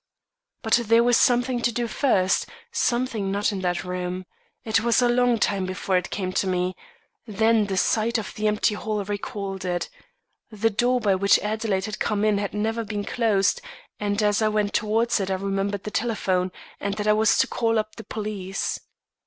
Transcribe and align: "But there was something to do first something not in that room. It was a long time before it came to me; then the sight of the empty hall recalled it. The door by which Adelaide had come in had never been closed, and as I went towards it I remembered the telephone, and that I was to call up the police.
"But 0.63 0.81
there 0.87 1.03
was 1.03 1.15
something 1.15 1.61
to 1.61 1.71
do 1.71 1.87
first 1.87 2.47
something 2.71 3.31
not 3.31 3.51
in 3.51 3.61
that 3.61 3.83
room. 3.83 4.25
It 4.65 4.79
was 4.79 4.99
a 4.99 5.07
long 5.07 5.37
time 5.37 5.67
before 5.67 5.95
it 5.95 6.09
came 6.09 6.33
to 6.41 6.47
me; 6.47 6.75
then 7.27 7.67
the 7.67 7.77
sight 7.77 8.17
of 8.17 8.33
the 8.33 8.47
empty 8.47 8.73
hall 8.73 9.03
recalled 9.03 9.63
it. 9.63 9.91
The 10.49 10.71
door 10.71 10.99
by 10.99 11.13
which 11.13 11.37
Adelaide 11.37 11.85
had 11.85 11.99
come 11.99 12.25
in 12.25 12.39
had 12.39 12.55
never 12.55 12.83
been 12.83 13.03
closed, 13.05 13.61
and 13.99 14.23
as 14.23 14.41
I 14.41 14.47
went 14.47 14.73
towards 14.73 15.19
it 15.19 15.29
I 15.29 15.35
remembered 15.35 15.83
the 15.83 15.91
telephone, 15.91 16.51
and 16.79 16.95
that 16.95 17.05
I 17.05 17.13
was 17.13 17.37
to 17.37 17.45
call 17.45 17.77
up 17.77 17.95
the 17.95 18.03
police. 18.03 18.79